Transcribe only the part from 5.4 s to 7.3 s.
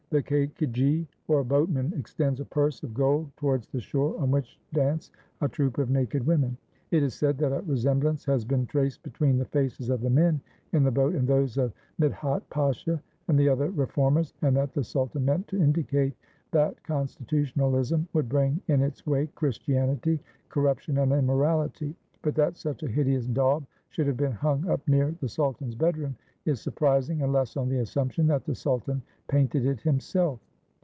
troop of naked women. It is